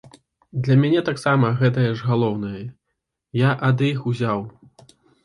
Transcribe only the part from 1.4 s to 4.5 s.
гэтае ж галоўнае, я ад іх узяў.